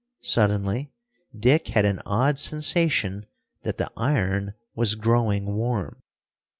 [0.23, 0.91] Suddenly
[1.37, 3.27] Dick had an odd sensation
[3.61, 6.01] that the iron was growing warm.